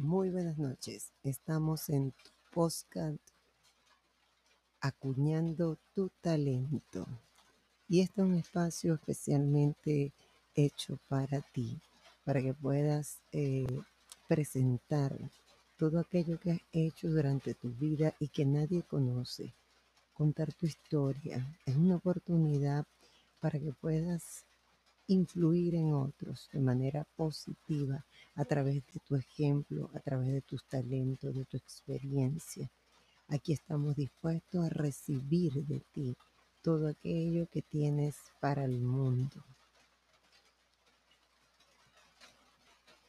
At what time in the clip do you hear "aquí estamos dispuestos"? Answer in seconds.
33.28-34.64